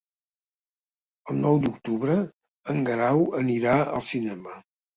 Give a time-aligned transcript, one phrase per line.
[1.33, 2.17] El nou d'octubre
[2.75, 4.59] en Guerau anirà al cinema.